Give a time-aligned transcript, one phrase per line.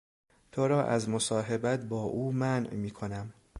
[0.51, 3.33] تو را از مصاحبت با او منع میکنم.